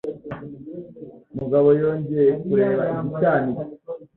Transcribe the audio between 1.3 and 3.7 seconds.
Mugabo yongeye kureba igiciro.